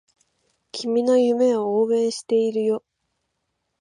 [0.71, 2.83] 君の夢を応援しているよ